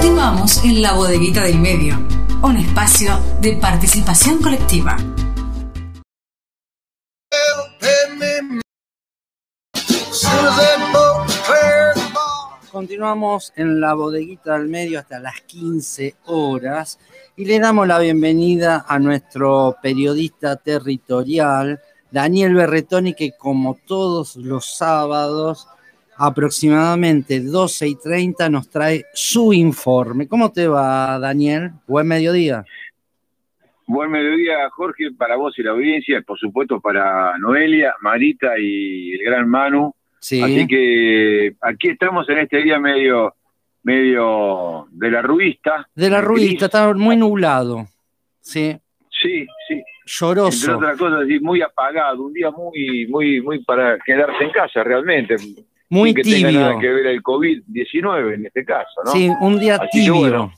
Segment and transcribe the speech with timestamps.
[0.00, 1.96] Continuamos en la bodeguita del medio,
[2.40, 4.96] un espacio de participación colectiva.
[12.70, 17.00] Continuamos en la bodeguita del medio hasta las 15 horas
[17.34, 21.80] y le damos la bienvenida a nuestro periodista territorial,
[22.12, 25.66] Daniel Berretoni, que como todos los sábados,
[26.18, 30.28] aproximadamente 12 y 30, nos trae su informe.
[30.28, 31.70] ¿Cómo te va, Daniel?
[31.86, 32.64] Buen mediodía.
[33.86, 39.24] Buen mediodía, Jorge, para vos y la audiencia, por supuesto para Noelia, Marita y el
[39.24, 43.34] gran Manu Así que aquí estamos en este día medio
[43.82, 45.88] medio de la ruista.
[45.94, 47.86] De la ruista, está muy nublado.
[48.40, 48.76] Sí.
[49.10, 49.82] Sí, sí.
[50.04, 50.72] Lloroso.
[50.72, 55.36] Entre otras cosas, muy apagado, un día muy, muy, muy para quedarse en casa realmente.
[55.90, 56.48] Muy que tibio.
[56.48, 59.12] Tenga nada que ver el COVID-19 en este caso, ¿no?
[59.12, 60.52] Sí, un día tibio.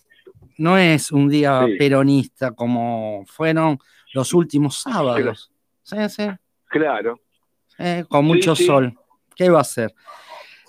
[0.59, 3.79] No es un día peronista como fueron
[4.13, 5.51] los últimos sábados.
[5.83, 6.29] Sí, sí.
[6.67, 7.21] Claro.
[8.09, 8.95] con mucho sol.
[9.35, 9.95] ¿Qué va a hacer?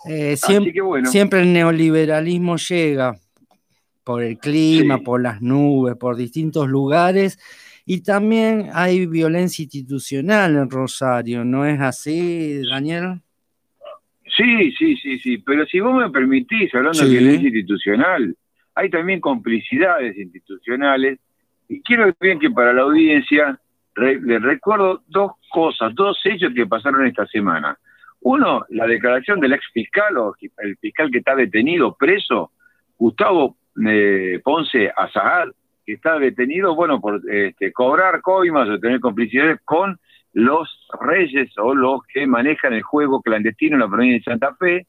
[0.05, 3.19] Eh, siempre, el neoliberalismo llega
[4.03, 7.37] por el clima, por las nubes, por distintos lugares.
[7.85, 13.21] Y también hay violencia institucional en Rosario, ¿no es así, Daniel?
[14.35, 15.37] Sí, sí, sí, sí.
[15.39, 18.35] Pero si vos me permitís, hablando de violencia institucional,
[18.75, 21.19] hay también complicidades institucionales.
[21.67, 23.59] Y quiero decir que para la audiencia
[23.95, 27.77] le recuerdo dos cosas, dos hechos que pasaron esta semana.
[28.21, 32.51] Uno, la declaración del ex fiscal o el fiscal que está detenido, preso,
[32.97, 35.51] Gustavo eh, Ponce Azahar,
[35.85, 39.99] que está detenido, bueno, por este, cobrar coimas o tener complicidades con
[40.33, 44.87] los reyes o los que manejan el juego clandestino en la provincia de Santa Fe.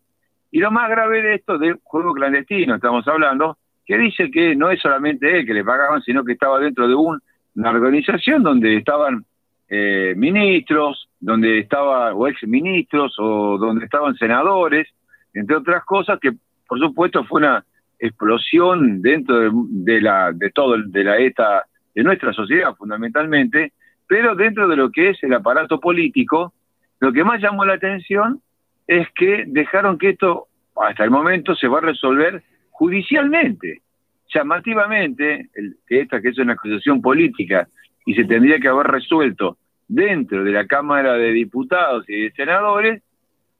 [0.50, 4.70] Y lo más grave de esto, del juego clandestino, estamos hablando, que dice que no
[4.70, 9.24] es solamente él que le pagaban, sino que estaba dentro de una organización donde estaban
[9.68, 14.86] eh, ministros, donde estaba, o ex ministros, o donde estaban senadores,
[15.32, 16.32] entre otras cosas, que
[16.68, 17.64] por supuesto fue una
[17.98, 23.72] explosión dentro de, la de todo de la esta de nuestra sociedad fundamentalmente,
[24.12, 26.52] pero dentro de lo que es el aparato político,
[27.00, 28.42] lo que más llamó la atención
[28.86, 32.42] es que dejaron que esto hasta el momento se va a resolver
[32.72, 33.80] judicialmente.
[34.28, 37.66] Llamativamente, el, esta que es una acusación política
[38.04, 39.56] y se tendría que haber resuelto
[39.88, 43.02] dentro de la Cámara de Diputados y de Senadores,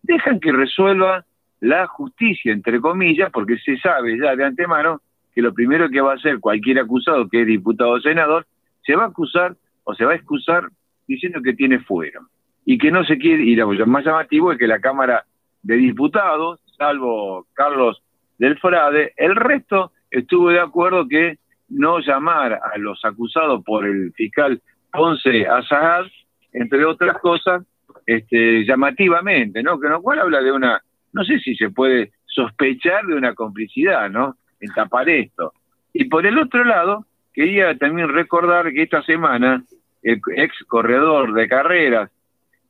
[0.03, 1.25] dejan que resuelva
[1.61, 5.01] la justicia, entre comillas, porque se sabe ya de antemano
[5.35, 8.45] que lo primero que va a hacer cualquier acusado que es diputado o senador,
[8.85, 10.69] se va a acusar o se va a excusar
[11.07, 12.29] diciendo que tiene fuero
[12.65, 15.25] y que no se quiere, y lo más llamativo es que la Cámara
[15.63, 18.03] de Diputados, salvo Carlos
[18.39, 21.39] del Frade, el resto estuvo de acuerdo que
[21.69, 24.61] no llamar a los acusados por el fiscal
[24.93, 26.07] Ponce Azahad
[26.53, 27.65] entre otras cosas,
[28.07, 29.81] este, llamativamente, ¿no?
[29.81, 30.83] Que lo cual habla de una,
[31.13, 34.37] no sé si se puede sospechar de una complicidad, ¿no?
[34.61, 35.55] En tapar esto.
[35.93, 39.65] Y por el otro lado, quería también recordar que esta semana
[40.03, 42.11] el ex corredor de carreras,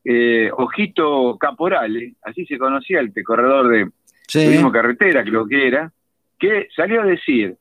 [0.04, 3.90] eh, Ojito Caporale, así se conocía el corredor de
[4.26, 4.62] sí.
[4.72, 5.92] carretera, creo que era,
[6.38, 7.56] que salió a decir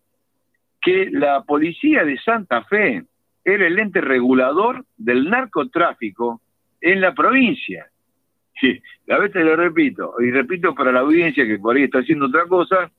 [0.81, 3.03] que la policía de Santa Fe
[3.43, 6.41] era el ente regulador del narcotráfico
[6.79, 7.87] en la provincia.
[8.59, 12.27] Sí, a veces lo repito, y repito para la audiencia que por ahí está haciendo
[12.27, 12.91] otra cosa,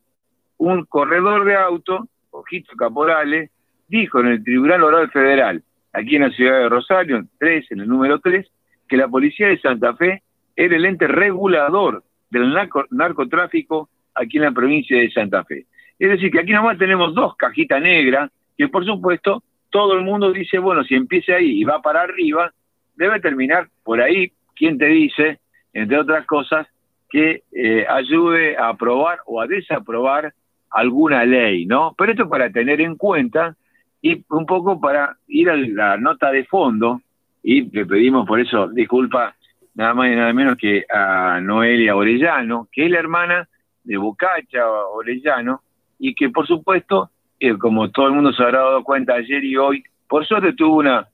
[0.59, 3.51] un corredor de auto, Ojito Caporales,
[3.93, 7.89] dijo en el Tribunal Oral Federal, aquí en la ciudad de Rosario, 3, en el
[7.89, 8.51] número 3,
[8.89, 10.23] que la policía de Santa Fe
[10.57, 12.55] era el ente regulador del
[12.91, 15.67] narcotráfico aquí en la provincia de Santa Fe.
[15.99, 20.33] Es decir, que aquí nomás tenemos dos cajitas negras que por supuesto todo el mundo
[20.33, 22.51] dice, bueno, si empieza ahí y va para arriba,
[22.97, 24.33] debe terminar por ahí.
[24.57, 25.39] ¿Quién te dice,
[25.75, 26.67] entre otras cosas,
[27.11, 30.33] que eh, ayude a aprobar o a desaprobar
[30.71, 31.95] alguna ley, ¿no?
[31.99, 33.55] Pero esto para tener en cuenta
[34.03, 37.01] y un poco para ir a la nota de fondo,
[37.43, 39.35] y le pedimos por eso disculpa
[39.75, 43.49] nada más y nada menos que a Noelia Orellano, que es la hermana
[43.85, 45.63] de Bocacha Orellano,
[45.99, 47.11] y que por supuesto
[47.59, 51.09] como todo el mundo se habrá dado cuenta ayer y hoy, por suerte tuvo una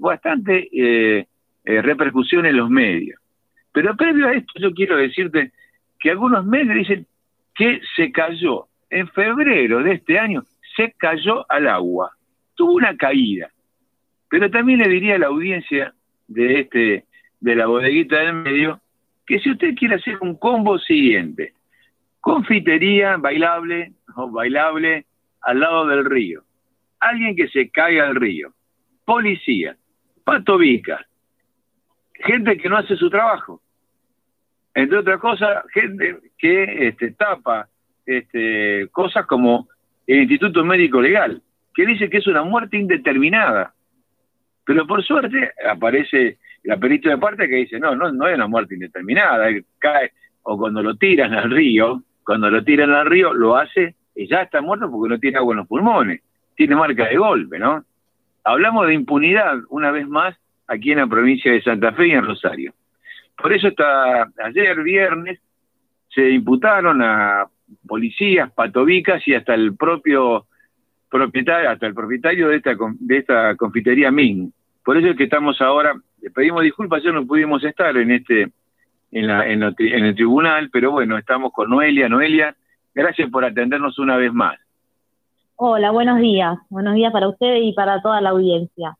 [0.00, 1.26] bastante eh,
[1.64, 3.20] eh, repercusión en los medios.
[3.72, 5.52] Pero previo a esto yo quiero decirte
[6.00, 7.06] que algunos medios dicen
[7.54, 10.42] que se cayó en febrero de este año,
[10.78, 12.16] se cayó al agua,
[12.54, 13.50] tuvo una caída.
[14.30, 15.92] Pero también le diría a la audiencia
[16.28, 17.04] de este
[17.40, 18.80] de la bodeguita del medio
[19.26, 21.52] que si usted quiere hacer un combo siguiente,
[22.20, 25.06] confitería bailable o bailable
[25.42, 26.42] al lado del río.
[27.00, 28.52] Alguien que se caiga al río.
[29.04, 29.76] Policía,
[30.24, 31.06] patovica,
[32.14, 33.60] gente que no hace su trabajo.
[34.74, 37.68] Entre otras cosas, gente que este, tapa
[38.06, 39.68] este, cosas como
[40.08, 41.42] el Instituto Médico Legal,
[41.74, 43.74] que dice que es una muerte indeterminada.
[44.64, 48.48] Pero por suerte aparece la perito de parte que dice, no, no, no es una
[48.48, 50.12] muerte indeterminada, cae,
[50.42, 54.42] o cuando lo tiran al río, cuando lo tiran al río, lo hace y ya
[54.42, 56.22] está muerto porque no tiene agua en los pulmones,
[56.56, 57.84] tiene marca de golpe, ¿no?
[58.44, 62.24] Hablamos de impunidad una vez más aquí en la provincia de Santa Fe y en
[62.24, 62.72] Rosario.
[63.36, 65.38] Por eso hasta ayer viernes
[66.08, 67.46] se imputaron a
[67.86, 70.46] policías, patovicas y hasta el propio
[71.10, 74.50] propietario, hasta el propietario de esta de esta confitería Ming.
[74.84, 78.50] Por eso es que estamos ahora, le pedimos disculpas, ya no pudimos estar en este
[79.10, 82.08] en, la, en, en el tribunal, pero bueno, estamos con Noelia.
[82.08, 82.54] Noelia,
[82.94, 84.58] gracias por atendernos una vez más.
[85.56, 86.58] Hola, buenos días.
[86.68, 88.96] Buenos días para ustedes y para toda la audiencia.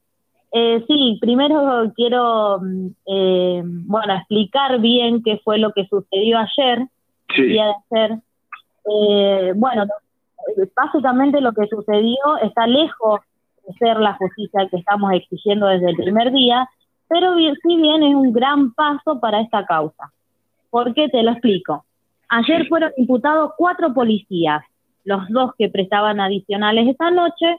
[0.50, 6.87] Eh, sí, primero quiero mm, eh, bueno explicar bien qué fue lo que sucedió ayer,
[7.37, 7.43] Sí.
[7.43, 8.19] día de ayer.
[8.90, 9.87] Eh, bueno,
[10.76, 13.20] básicamente lo que sucedió está lejos
[13.67, 16.69] de ser la justicia que estamos exigiendo desde el primer día,
[17.08, 20.12] pero bien, sí bien es un gran paso para esta causa.
[20.70, 21.08] ¿Por qué?
[21.08, 21.85] Te lo explico.
[22.29, 24.62] Ayer fueron imputados cuatro policías,
[25.05, 27.56] los dos que prestaban adicionales esta noche,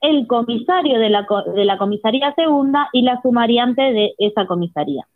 [0.00, 5.06] el comisario de la, de la comisaría segunda y la sumariante de esa comisaría.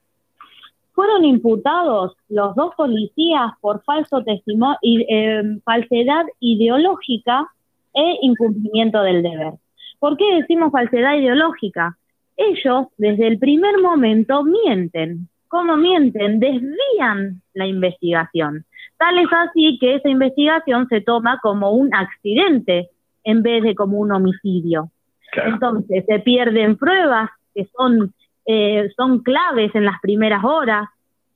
[0.93, 7.49] Fueron imputados los dos policías por falso testimonio y eh, falsedad ideológica
[7.95, 9.55] e incumplimiento del deber.
[9.99, 11.97] ¿Por qué decimos falsedad ideológica?
[12.37, 15.29] Ellos desde el primer momento mienten.
[15.49, 16.41] ¿Cómo mienten?
[16.41, 18.65] Desvían la investigación.
[18.99, 22.89] Tal es así que esa investigación se toma como un accidente
[23.25, 24.91] en vez de como un homicidio.
[25.33, 28.15] Entonces se pierden pruebas que son,
[28.47, 30.89] eh, son claves en las primeras horas,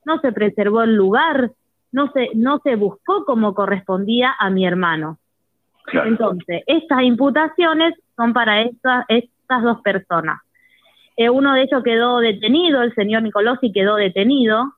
[0.04, 1.50] no se preservó el lugar,
[1.92, 5.18] no se, no se buscó como correspondía a mi hermano.
[5.84, 6.08] Claro.
[6.08, 10.40] Entonces, estas imputaciones son para estas, estas dos personas.
[11.16, 14.74] Eh, uno de ellos quedó detenido, el señor Nicolosi quedó detenido,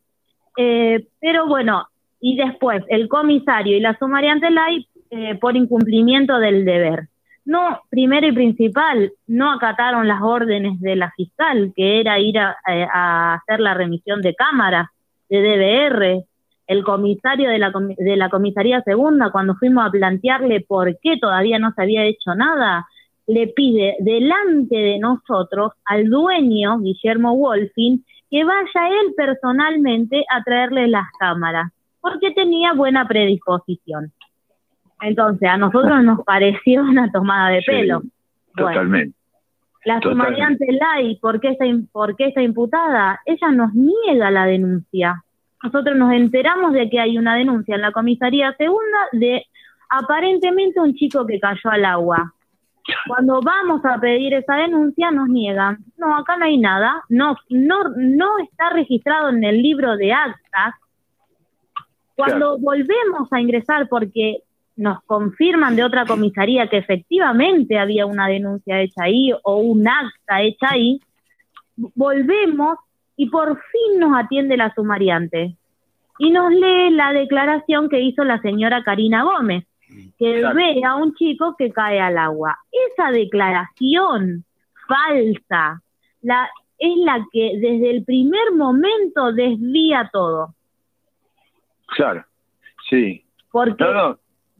[0.56, 1.88] eh, pero bueno,
[2.20, 7.08] y después el comisario y la sumariante Lai eh, por incumplimiento del deber.
[7.48, 12.54] No, primero y principal, no acataron las órdenes de la fiscal, que era ir a,
[13.36, 14.88] hacer la remisión de cámaras,
[15.30, 16.26] de DBR.
[16.66, 21.58] El comisario de la, de la comisaría segunda, cuando fuimos a plantearle por qué todavía
[21.58, 22.86] no se había hecho nada,
[23.26, 30.86] le pide delante de nosotros al dueño, Guillermo Wolfin, que vaya él personalmente a traerle
[30.88, 31.72] las cámaras,
[32.02, 34.12] porque tenía buena predisposición.
[35.00, 38.00] Entonces, a nosotros nos pareció una tomada de Sí, pelo.
[38.00, 39.16] Bueno, Totalmente.
[39.84, 40.32] la totalmente.
[40.34, 43.20] sumariante Lai, ¿por qué, está, ¿por qué está imputada?
[43.24, 45.22] Ella nos niega la denuncia.
[45.62, 49.44] Nosotros nos enteramos de que hay una denuncia en la comisaría segunda de
[49.88, 52.34] aparentemente un chico que cayó al agua.
[53.06, 55.78] Cuando vamos a pedir esa denuncia nos niegan.
[55.96, 57.02] No, acá no hay nada.
[57.08, 60.74] No, no, no está registrado en el libro de actas.
[62.16, 64.42] Cuando volvemos a ingresar porque
[64.78, 70.40] nos confirman de otra comisaría que efectivamente había una denuncia hecha ahí o un acta
[70.40, 71.00] hecha ahí,
[71.76, 72.78] volvemos
[73.16, 75.56] y por fin nos atiende la sumariante
[76.20, 79.64] y nos lee la declaración que hizo la señora Karina Gómez,
[80.18, 80.54] que Claro.
[80.54, 82.56] ve a un chico que cae al agua.
[82.92, 84.44] Esa declaración
[84.86, 85.82] falsa
[86.22, 86.48] la,
[86.78, 90.54] es la que desde el primer momento desvía todo.
[91.88, 92.24] Claro.
[92.88, 93.24] Sí.
[93.50, 94.18] Porque No, no.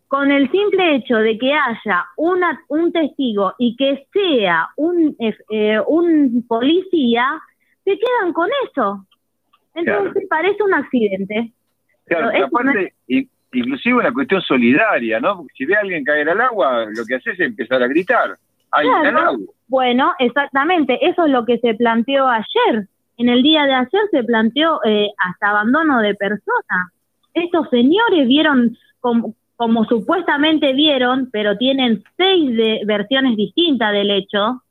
[0.09, 5.37] Con el simple hecho de que haya una, un testigo y que sea un, eh,
[5.50, 7.27] eh, un policía,
[7.85, 9.07] se quedan con eso.
[9.75, 11.53] Entonces parece un accidente.
[12.07, 12.95] Claro, Pero aparte,
[13.53, 15.37] inclusive una cuestión solidaria, ¿no?
[15.37, 18.37] Porque si ve a alguien caer al agua, lo que hace es empezar a gritar.
[18.71, 19.29] Ahí está el Claro.
[19.29, 19.47] agua.
[19.69, 22.88] Bueno, exactamente, eso es lo que se planteó ayer.
[23.19, 26.93] En el día de ayer se planteó eh, hasta abandono de personas.
[27.35, 34.62] Estos señores vieron como, como supuestamente vieron, pero tienen seis de- versiones distintas del hecho,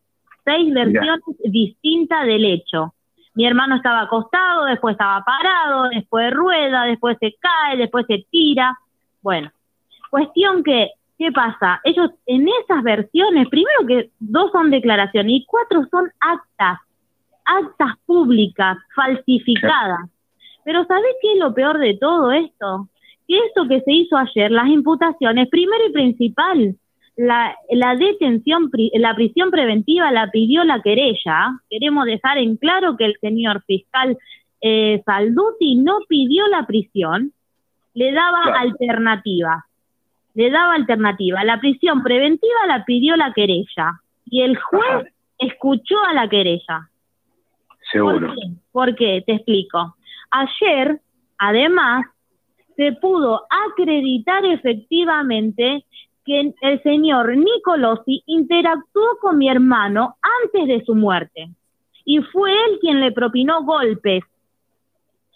[0.46, 2.94] seis versiones distintas del hecho.
[3.36, 8.78] Mi hermano estaba acostado, después estaba parado, después rueda, después se cae, después se tira.
[9.22, 9.52] Bueno,
[10.10, 11.82] cuestión que, ¿qué pasa?
[11.84, 16.80] Ellos en esas versiones, primero que dos son declaraciones y cuatro son actas,
[17.44, 20.10] actas públicas, falsificadas.
[20.64, 22.88] Pero ¿sabés qué es lo peor de todo esto?
[23.28, 26.76] Que esto que se hizo ayer, las imputaciones, primero y principal,
[27.18, 31.60] la, la detención, la prisión preventiva la pidió la querella.
[31.70, 34.18] Queremos dejar en claro que el señor fiscal
[34.62, 37.34] eh, Salduti no pidió la prisión,
[37.94, 39.66] le daba alternativa.
[40.36, 41.44] Le daba alternativa.
[41.44, 46.90] La prisión preventiva la pidió la querella y el juez escuchó a la querella.
[47.92, 48.34] Seguro.
[48.72, 49.24] ¿Por qué?
[49.26, 49.96] Te explico.
[50.30, 51.00] Ayer,
[51.40, 52.06] además,
[52.78, 55.84] se pudo acreditar efectivamente
[56.24, 61.50] que el señor Nicolosi interactuó con mi hermano antes de su muerte
[62.06, 64.24] y fue él quien le propinó golpes.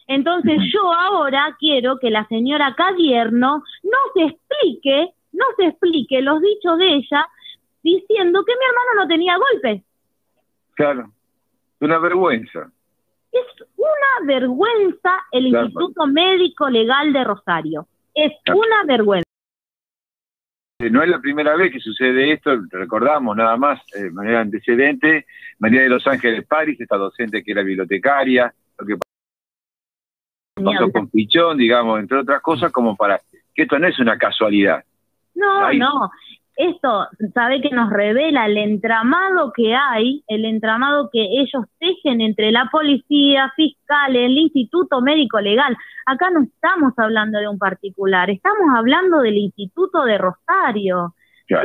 [0.08, 6.42] Entonces yo ahora quiero que la señora Cadierno no se explique, no se explique los
[6.42, 7.26] dichos de ella
[7.82, 9.84] diciendo que mi hermano no tenía golpes.
[10.76, 11.10] Claro,
[11.80, 12.72] una vergüenza.
[13.32, 13.46] Es
[13.78, 17.88] una vergüenza el Instituto Médico Legal de Rosario.
[18.14, 19.26] Es una vergüenza.
[20.80, 25.28] No es la primera vez que sucede esto, recordamos nada más, de eh, manera antecedente,
[25.60, 28.98] María de los Ángeles París, esta docente que era bibliotecaria, lo que
[30.56, 33.22] pasó con Pichón, digamos, entre otras cosas, como para
[33.54, 34.84] que esto no es una casualidad.
[35.36, 36.12] No, no,
[36.56, 42.52] esto, sabe que nos revela el entramado que hay, el entramado que ellos tejen entre
[42.52, 45.76] la policía, fiscal, el Instituto Médico Legal.
[46.06, 51.16] Acá no estamos hablando de un particular, estamos hablando del Instituto de Rosario.
[51.48, 51.58] ¿Qué,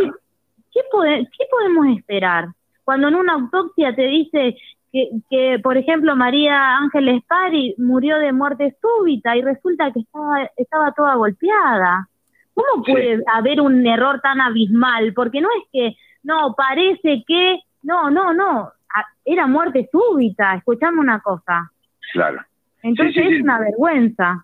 [0.73, 2.49] qué, podemos esperar?
[2.85, 4.57] Cuando en una autopsia te dice
[4.93, 10.50] que, que, por ejemplo, María Ángeles Pari murió de muerte súbita y resulta que estaba,
[10.57, 12.09] estaba toda golpeada.
[12.56, 15.12] ¿Cómo puede haber un error tan abismal?
[15.12, 18.72] Porque no es que, no, parece que, no, no, no,
[19.26, 21.70] era muerte súbita, escuchame una cosa.
[22.14, 22.40] Claro.
[22.82, 24.42] Entonces es una vergüenza.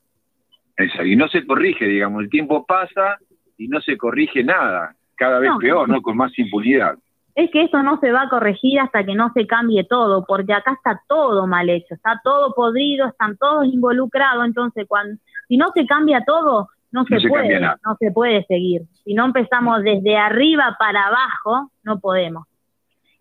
[0.76, 1.06] Exacto.
[1.06, 3.16] Y no se corrige, digamos, el tiempo pasa
[3.56, 6.02] y no se corrige nada, cada vez peor, ¿no?
[6.02, 6.98] Con más impunidad.
[7.34, 10.52] Es que esto no se va a corregir hasta que no se cambie todo, porque
[10.52, 15.70] acá está todo mal hecho, está todo podrido, están todos involucrados, entonces cuando si no
[15.74, 18.82] se cambia todo, no se, puede, no se puede seguir.
[19.04, 22.46] Si no empezamos desde arriba para abajo, no podemos.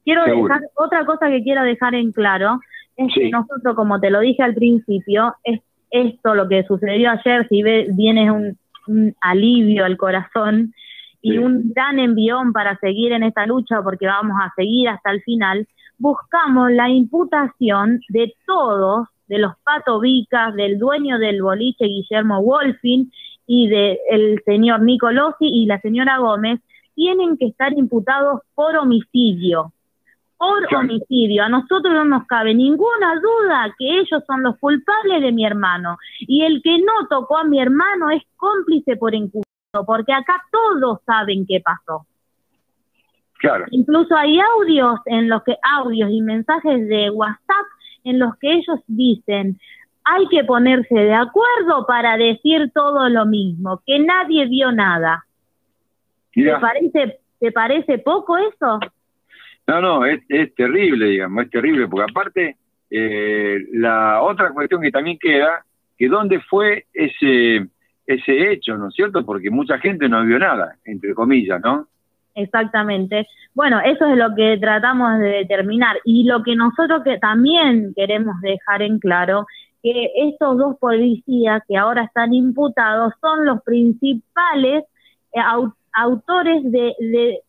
[0.04, 2.60] Quiero dejar, otra cosa que quiero dejar en claro,
[2.98, 7.48] es que nosotros, como te lo dije al principio, es esto lo que sucedió ayer,
[7.48, 8.58] si ve, viene un,
[9.22, 10.74] alivio al corazón
[11.22, 15.22] y un gran envión para seguir en esta lucha, porque vamos a seguir hasta el
[15.22, 23.12] final, buscamos la imputación de todos, de los patovicas, del dueño del boliche Guillermo Wolfin
[23.54, 26.62] y del señor Nicolosi y la señora Gómez
[26.96, 29.74] tienen que estar imputados por homicidio.
[30.38, 31.44] Por homicidio.
[31.44, 35.98] A nosotros no nos cabe ninguna duda que ellos son los culpables de mi hermano.
[36.22, 41.00] Y el que no tocó a mi hermano es cómplice por encubierto, porque acá todos
[41.06, 42.06] saben qué pasó.
[43.40, 43.66] Claro.
[43.72, 47.66] Incluso hay audios en los que audios y mensajes de WhatsApp
[48.06, 49.60] en los que ellos dicen,
[50.14, 55.26] hay que ponerse de acuerdo para decir todo lo mismo, que nadie vio nada.
[56.34, 58.80] ¿Te parece, ¿Te parece poco eso?
[59.68, 62.58] No, no, es, es terrible, digamos, es terrible, porque aparte,
[62.90, 65.64] eh, la otra cuestión que también queda,
[65.98, 67.68] que dónde fue ese,
[68.06, 69.26] ese hecho, ¿no es cierto?
[69.26, 71.88] Porque mucha gente no vio nada, entre comillas, ¿no?
[72.36, 73.28] Exactamente.
[73.54, 78.40] Bueno, eso es lo que tratamos de determinar y lo que nosotros que también queremos
[78.42, 79.46] dejar en claro
[79.82, 84.84] que estos dos policías que ahora están imputados son los principales
[85.34, 85.40] eh,
[85.94, 86.96] autores de,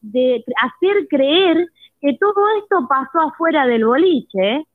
[0.01, 1.69] de, hacer creer
[2.01, 4.67] que todo esto pasó afuera del boliche,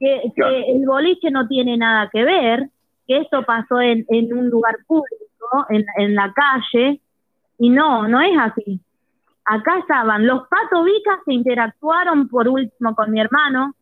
[0.00, 0.32] que,
[0.68, 2.68] el boliche no tiene nada que ver,
[3.06, 7.00] que esto pasó en, en un lugar público, en, en la calle,
[7.58, 8.80] y no, no es así.
[9.44, 13.74] Acá estaban los patovicas que interactuaron por último con mi hermano,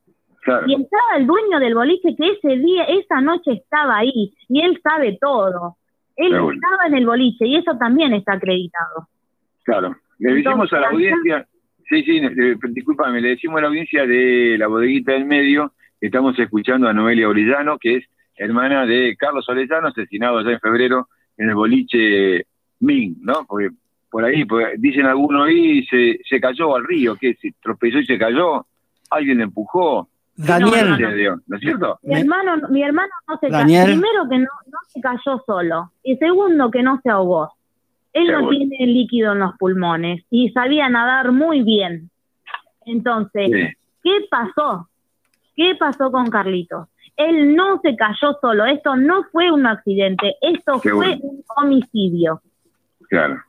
[0.66, 4.80] y estaba el dueño del boliche que ese día, esa noche estaba ahí y él
[4.82, 5.76] sabe todo.
[6.16, 9.08] Él estaba en el boliche y eso también está acreditado.
[9.64, 9.96] Claro.
[10.18, 11.46] Le decimos a la audiencia,
[11.88, 16.38] sí, sí, eh, discúlpame, le decimos a la audiencia de la bodeguita del medio, estamos
[16.38, 18.04] escuchando a Noelia Orellano, que es
[18.36, 22.44] hermana de Carlos Orellano, asesinado allá en febrero en el boliche
[22.80, 23.46] Ming, ¿no?
[23.48, 23.70] Porque
[24.10, 24.44] por ahí,
[24.76, 28.66] dicen algunos ahí, se, se cayó al río, que se tropezó y se cayó,
[29.08, 30.09] alguien le empujó,
[30.46, 31.40] Daniel.
[31.46, 31.98] No, es cierto?
[32.02, 33.84] Mi hermano, mi hermano no se cayó.
[33.84, 35.92] Primero que no, no se cayó solo.
[36.02, 37.52] Y segundo que no se ahogó.
[38.12, 42.10] Él no tiene líquido en los pulmones y sabía nadar muy bien.
[42.84, 44.88] Entonces, ¿qué pasó?
[45.54, 46.88] ¿Qué pasó con Carlitos?
[47.28, 52.40] él no se cayó solo, esto no fue un accidente, esto fue un homicidio.
[53.08, 53.42] Claro.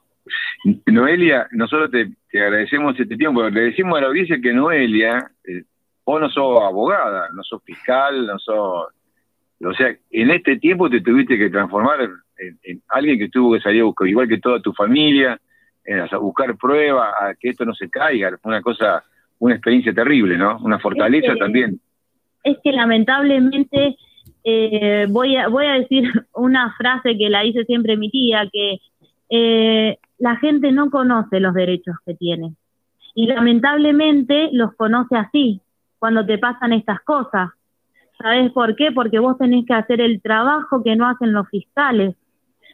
[0.87, 5.63] Noelia, nosotros te, agradecemos este tiempo, le decimos a la audiencia que Noelia, eh,
[6.11, 8.87] vos no sos abogada, no sos fiscal, no sos...
[9.63, 13.81] O sea, en este tiempo te tuviste que transformar en, alguien que tuvo que salir
[13.81, 15.39] a buscar, igual que toda tu familia,
[16.11, 18.35] a buscar pruebas, a que esto no se caiga.
[18.41, 19.03] Fue una cosa,
[19.39, 20.57] una experiencia terrible, ¿no?
[20.63, 21.79] Una fortaleza también.
[22.43, 23.95] Es que lamentablemente
[24.43, 28.79] eh, voy, a, voy a decir una frase que la dice siempre mi tía, que
[29.29, 32.55] eh, la gente no conoce los derechos que tiene.
[33.13, 35.61] Y lamentablemente los conoce así,
[36.01, 37.51] cuando te pasan estas cosas.
[38.17, 38.91] ¿Sabes por qué?
[38.91, 42.15] Porque vos tenés que hacer el trabajo que no hacen los fiscales,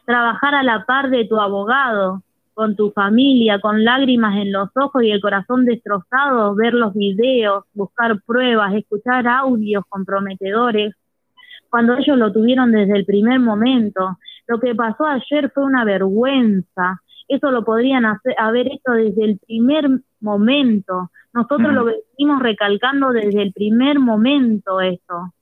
[0.06, 2.22] trabajar a la par de tu abogado,
[2.54, 7.64] con tu familia, con lágrimas en los ojos y el corazón destrozado, ver los videos,
[7.74, 10.94] buscar pruebas, escuchar audios comprometedores,
[11.68, 14.16] cuando ellos lo tuvieron desde el primer momento.
[14.46, 17.02] Lo que pasó ayer fue una vergüenza.
[17.28, 18.06] Eso lo podrían
[18.38, 21.10] haber hecho desde el primer momento.
[21.38, 25.32] Nosotros lo venimos recalcando desde el primer momento eso.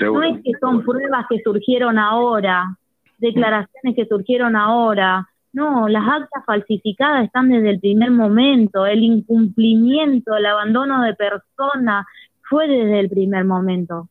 [0.00, 2.76] No es que son pruebas que surgieron ahora,
[3.18, 10.36] declaraciones que surgieron ahora, no, las actas falsificadas están desde el primer momento, el incumplimiento,
[10.36, 12.06] el abandono de persona
[12.48, 14.08] fue desde el primer momento.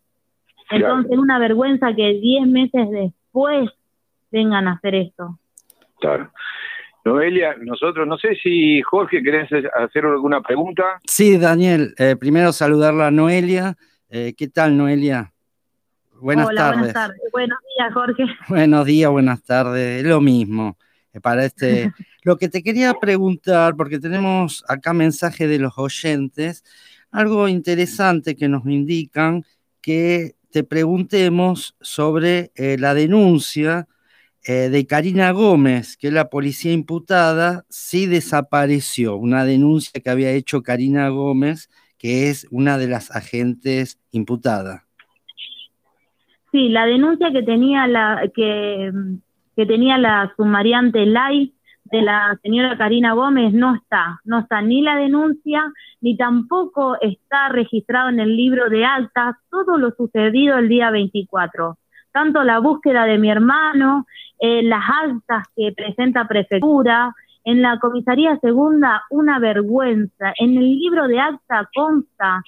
[0.70, 3.70] Entonces, es una vergüenza que diez meses después
[4.34, 5.40] vengan a hacer esto.
[6.02, 6.30] Claro.
[7.04, 10.84] Noelia, nosotros, no sé si Jorge, ¿querés hacer alguna pregunta?
[11.06, 13.76] Sí, Daniel, eh, primero saludarla a Noelia.
[14.10, 15.34] Eh, ¿Qué tal, Noelia?
[16.20, 17.20] Buenas Hola, Buenas tardes.
[17.32, 18.24] Buenos días, Jorge.
[18.50, 20.04] Buenos días, buenas tardes.
[20.04, 20.78] Lo mismo.
[21.14, 21.92] Eh, para este.
[22.24, 26.64] Lo que te quería preguntar, porque tenemos acá mensaje de los oyentes,
[27.10, 29.44] algo interesante que nos indican
[29.82, 33.88] que te preguntemos sobre eh, la denuncia
[34.46, 40.64] eh, de Karina Gómez, que la policía imputada sí desapareció, una denuncia que había hecho
[40.64, 44.84] Karina Gómez, que es una de las agentes imputadas.
[46.52, 48.92] Sí, la denuncia que tenía la que
[49.56, 51.54] que tenía la sumariante LAI
[51.86, 55.62] de la señora Karina Gómez no está, no está ni la denuncia,
[56.00, 61.78] ni tampoco está registrado en el libro de actas todo lo sucedido el día 24.
[62.14, 64.06] Tanto la búsqueda de mi hermano,
[64.42, 70.34] eh, las actas que presenta prefectura, en la comisaría segunda una vergüenza.
[70.38, 72.44] En el libro de acta consta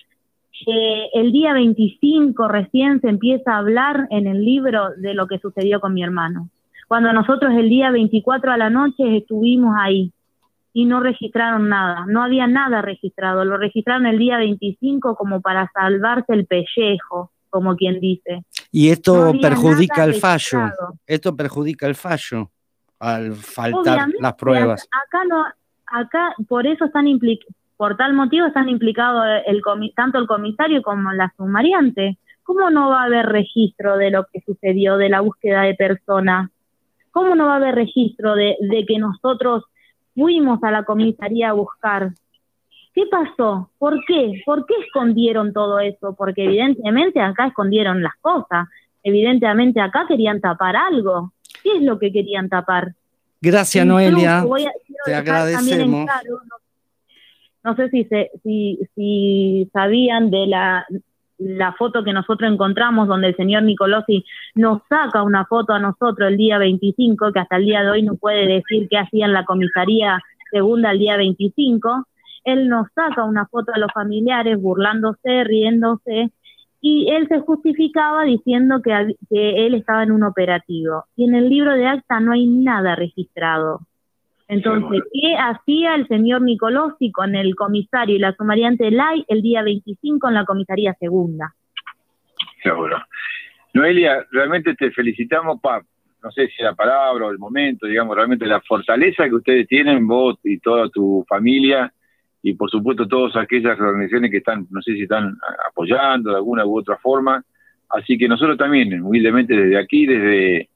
[0.51, 5.39] que el día 25 recién se empieza a hablar en el libro de lo que
[5.39, 6.49] sucedió con mi hermano
[6.93, 10.11] cuando nosotros el día 24 a la noche estuvimos ahí
[10.73, 15.71] y no registraron nada, no había nada registrado, lo registraron el día 25 como para
[15.73, 18.43] salvarse el pellejo, como quien dice.
[18.75, 20.61] Y esto perjudica el fallo,
[21.05, 22.49] esto perjudica el fallo
[22.97, 24.89] al faltar las pruebas.
[24.91, 25.45] Acá no,
[25.85, 27.05] acá por eso están
[27.77, 29.61] por tal motivo están implicados el,
[29.95, 32.17] tanto el comisario como la sumariante.
[32.41, 36.49] ¿Cómo no va a haber registro de lo que sucedió, de la búsqueda de personas?
[37.11, 38.57] ¿Cómo no va a haber registro de,
[38.87, 39.65] que nosotros
[40.15, 42.13] fuimos a la comisaría a buscar?
[42.93, 43.69] ¿Qué pasó?
[43.79, 44.41] ¿Por qué?
[44.45, 46.15] ¿Por qué escondieron todo eso?
[46.15, 48.67] Porque evidentemente acá escondieron las cosas.
[49.01, 51.33] Evidentemente acá querían tapar algo.
[51.63, 52.93] ¿Qué es lo que querían tapar?
[53.41, 54.45] Gracias, Noelia.
[55.05, 56.07] Te agradecemos.
[57.63, 60.85] no, sé si, se, si, si sabían de la
[61.43, 64.23] la foto que nosotros encontramos donde el señor Nicolosi
[64.55, 68.03] nos saca una foto a nosotros el día 25, que hasta el día de hoy
[68.03, 72.07] no puede decir qué hacía en la comisaría segunda el día 25,
[72.43, 76.31] él nos saca una foto a los familiares burlándose, riéndose,
[76.81, 81.05] y él se justificaba diciendo que, que él estaba en un operativo.
[81.15, 83.79] Y en el libro de acta no hay nada registrado.
[84.49, 89.63] Entonces, ¿qué hacía el señor Nicolosi con el comisario y la sumariante Lai el día
[89.63, 91.53] 25 en la comisaría segunda?
[92.61, 92.97] Seguro.
[93.73, 95.81] Noelia, realmente te felicitamos, pa,
[96.21, 100.07] no sé si la palabra o el momento, digamos, realmente la fortaleza que ustedes tienen,
[100.07, 101.91] vos y toda tu familia,
[102.43, 105.37] y por supuesto todas aquellas organizaciones que están, no sé si están
[105.69, 107.41] apoyando de alguna u otra forma.
[107.89, 110.69] Así que nosotros también, humildemente desde aquí, desde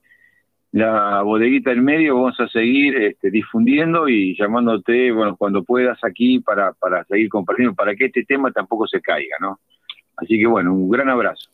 [0.72, 6.40] la bodeguita en medio vamos a seguir este, difundiendo y llamándote, bueno, cuando puedas aquí
[6.40, 9.60] para, para seguir compartiendo, para que este tema tampoco se caiga, ¿no?
[10.16, 11.50] Así que bueno, un gran abrazo.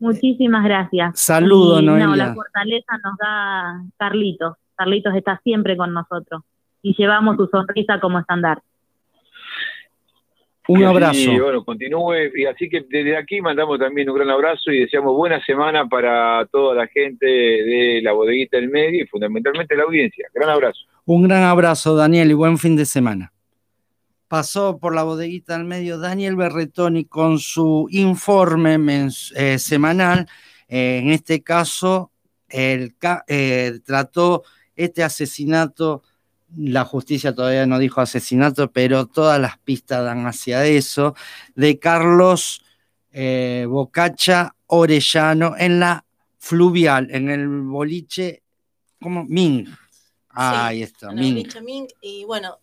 [0.00, 1.20] Muchísimas gracias.
[1.20, 2.06] Saludos, Noelia.
[2.06, 4.56] No, la fortaleza nos da Carlitos.
[4.74, 6.42] Carlitos está siempre con nosotros
[6.82, 8.62] y llevamos su sonrisa como estándar.
[10.68, 11.18] Un abrazo.
[11.18, 12.30] Y bueno, continúe.
[12.36, 16.44] Y así que desde aquí mandamos también un gran abrazo y deseamos buena semana para
[16.52, 20.28] toda la gente de la bodeguita del medio y fundamentalmente la audiencia.
[20.34, 20.80] Gran abrazo.
[21.06, 23.32] Un gran abrazo, Daniel, y buen fin de semana.
[24.28, 30.28] Pasó por la bodeguita del medio Daniel Berretoni con su informe eh, semanal.
[30.68, 32.12] Eh, en este caso,
[32.50, 32.94] el,
[33.26, 34.42] eh, trató
[34.76, 36.02] este asesinato
[36.56, 41.14] la justicia todavía no dijo asesinato, pero todas las pistas dan hacia eso,
[41.54, 42.64] de Carlos
[43.12, 46.04] eh, Bocacha Orellano en la
[46.38, 48.42] fluvial, en el boliche,
[49.00, 49.66] como Ming.
[50.30, 51.46] ahí está, Ming.
[52.00, 52.58] Y bueno,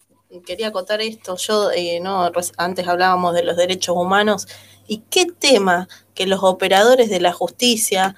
[0.45, 4.48] quería contar esto, yo eh, no antes hablábamos de los derechos humanos
[4.88, 8.15] y qué tema que los operadores de la justicia,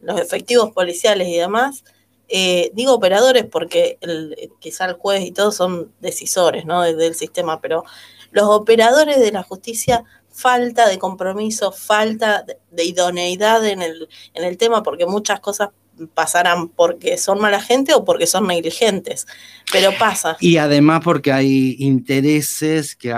[0.00, 1.84] los efectivos policiales y demás,
[2.28, 6.82] eh, digo operadores porque el, quizá el juez y todos son decisores ¿no?
[6.82, 7.84] del sistema, pero
[8.32, 14.58] los operadores de la justicia falta de compromiso, falta de idoneidad en el, en el
[14.58, 15.70] tema, porque muchas cosas
[16.12, 19.26] pasarán porque son mala gente o porque son negligentes,
[19.72, 20.36] pero pasa.
[20.40, 23.14] Y además porque hay intereses que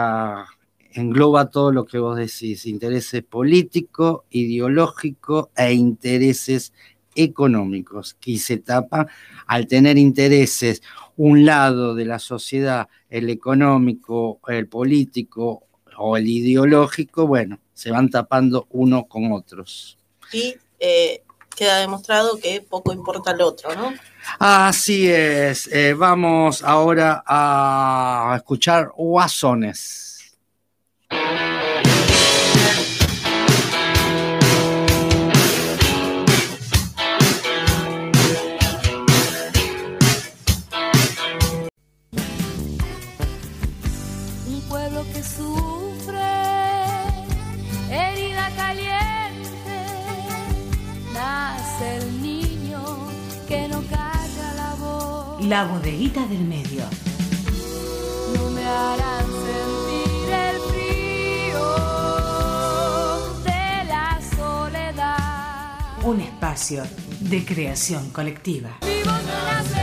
[0.92, 6.72] engloba todo lo que vos decís, intereses políticos, ideológicos e intereses
[7.18, 9.06] económicos que se tapa
[9.46, 10.82] al tener intereses
[11.16, 15.64] un lado de la sociedad, el económico, el político
[15.96, 19.98] o el ideológico, bueno, se van tapando uno con otros.
[20.32, 21.22] Y eh,
[21.56, 23.92] queda demostrado que poco importa el otro, ¿no?
[24.38, 25.66] Así es.
[25.72, 30.07] Eh, vamos ahora a escuchar Guasones.
[55.48, 56.82] La bodeguita del medio.
[58.34, 61.64] No me harán sentir el frío
[63.44, 66.04] de la soledad.
[66.04, 66.82] Un espacio
[67.20, 68.76] de creación colectiva.
[68.82, 69.77] Vivo